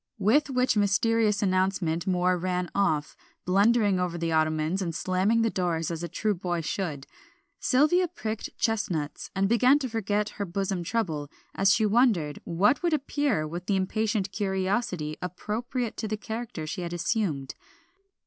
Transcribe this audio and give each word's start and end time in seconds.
With 0.17 0.49
which 0.49 0.75
mysterious 0.75 1.43
announcement 1.43 2.07
Moor 2.07 2.35
ran 2.35 2.71
off, 2.73 3.15
blundering 3.45 3.99
over 3.99 4.17
the 4.17 4.31
ottomans 4.31 4.81
and 4.81 4.95
slamming 4.95 5.43
the 5.43 5.51
doors 5.51 5.91
as 5.91 6.01
a 6.01 6.07
true 6.07 6.33
boy 6.33 6.61
should. 6.61 7.05
Sylvia 7.59 8.07
pricked 8.07 8.49
chestnuts, 8.57 9.29
and 9.35 9.47
began 9.47 9.77
to 9.77 9.87
forget 9.87 10.29
her 10.41 10.45
bosom 10.45 10.83
trouble 10.83 11.29
as 11.53 11.71
she 11.71 11.85
wondered 11.85 12.39
what 12.45 12.81
would 12.81 12.93
appear 12.93 13.47
with 13.47 13.67
the 13.67 13.75
impatient 13.75 14.31
curiosity 14.31 15.17
appropriate 15.21 15.97
to 15.97 16.07
the 16.07 16.17
character 16.17 16.65
she 16.65 16.81
had 16.81 16.93
assumed. 16.93 17.53